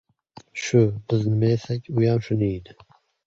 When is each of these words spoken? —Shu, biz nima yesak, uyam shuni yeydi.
—Shu, 0.61 0.79
biz 1.11 1.27
nima 1.33 1.51
yesak, 1.53 1.91
uyam 2.01 2.25
shuni 2.29 2.51
yeydi. 2.53 2.77